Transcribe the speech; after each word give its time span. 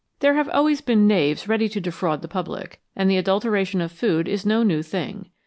There 0.19 0.33
have 0.33 0.49
always 0.49 0.81
been 0.81 1.05
knaves 1.05 1.47
ready 1.47 1.69
to 1.69 1.79
defraud 1.79 2.23
the 2.23 2.27
public, 2.27 2.79
and 2.95 3.07
the 3.07 3.17
adulteration 3.17 3.81
of 3.81 3.91
food 3.91 4.27
is 4.27 4.47
no 4.47 4.63
new 4.63 4.81
thing. 4.81 5.29